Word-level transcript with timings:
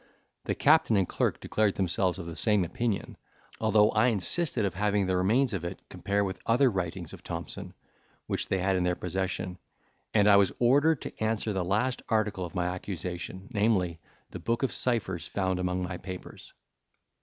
The 0.45 0.55
captain 0.55 0.97
and 0.97 1.07
clerk 1.07 1.39
declared 1.39 1.75
themselves 1.75 2.17
of 2.17 2.25
the 2.25 2.35
same 2.35 2.63
opinion, 2.65 3.17
although 3.59 3.91
I 3.91 4.07
insisted 4.07 4.65
of 4.65 4.73
having 4.73 5.05
the 5.05 5.15
remains 5.15 5.53
of 5.53 5.63
it 5.63 5.79
compared 5.89 6.25
with 6.25 6.41
other 6.47 6.71
writings 6.71 7.13
of 7.13 7.23
Thompson, 7.23 7.75
which 8.25 8.47
they 8.47 8.57
had 8.57 8.75
in 8.75 8.83
their 8.83 8.95
possession; 8.95 9.59
and 10.11 10.27
I 10.27 10.37
was 10.37 10.53
ordered 10.57 11.03
to 11.03 11.23
answer 11.23 11.53
the 11.53 11.63
last 11.63 12.01
article 12.09 12.45
of 12.45 12.55
my 12.55 12.65
accusation, 12.65 13.47
namely, 13.51 13.99
the 14.31 14.39
book 14.39 14.63
of 14.63 14.73
ciphers 14.73 15.27
found 15.27 15.59
among 15.59 15.83
my 15.83 15.97
papers. 15.97 16.51